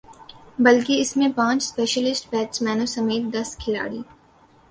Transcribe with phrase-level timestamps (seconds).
[0.59, 4.01] بلکہ اس میں پانچ اسپیشلسٹ بیٹسمینوں سمیت دس کھلاڑی